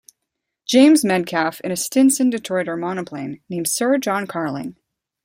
[0.65, 4.75] James Medcalf in a Stinson Detroiter monoplane named "Sir John Carling".